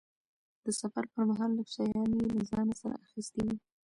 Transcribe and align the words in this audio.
د 0.63 0.65
سفر 0.79 1.03
پرمهال 1.13 1.51
لږ 1.57 1.67
شیان 1.75 2.09
یې 2.17 2.25
له 2.37 2.43
ځانه 2.51 2.73
سره 2.81 2.95
اخیستي 3.05 3.41
وو. 3.45 3.55